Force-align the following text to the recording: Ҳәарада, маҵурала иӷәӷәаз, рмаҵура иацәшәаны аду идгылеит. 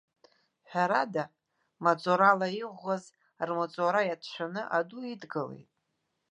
Ҳәарада, 0.69 1.23
маҵурала 1.83 2.47
иӷәӷәаз, 2.61 3.03
рмаҵура 3.47 4.01
иацәшәаны 4.05 4.61
аду 4.77 4.99
идгылеит. 5.13 5.69